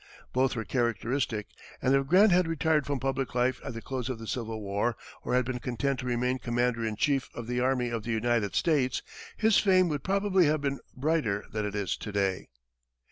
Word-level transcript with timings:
Both 0.33 0.55
were 0.55 0.65
characteristic, 0.65 1.49
and 1.79 1.93
if 1.93 2.07
Grant 2.07 2.31
had 2.31 2.47
retired 2.47 2.87
from 2.87 2.99
public 2.99 3.35
life 3.35 3.61
at 3.63 3.75
the 3.75 3.83
close 3.83 4.09
of 4.09 4.17
the 4.17 4.25
Civil 4.25 4.59
War, 4.59 4.97
or 5.23 5.35
had 5.35 5.45
been 5.45 5.59
content 5.59 5.99
to 5.99 6.07
remain 6.07 6.39
commander 6.39 6.83
in 6.83 6.95
chief 6.95 7.29
of 7.35 7.45
the 7.45 7.59
army 7.59 7.89
of 7.89 8.01
the 8.01 8.11
United 8.11 8.55
States, 8.55 9.03
his 9.37 9.59
fame 9.59 9.89
would 9.89 10.01
probably 10.03 10.47
have 10.47 10.61
been 10.61 10.79
brighter 10.95 11.45
than 11.51 11.67
it 11.67 11.75
is 11.75 11.95
to 11.97 12.11
day. 12.11 12.49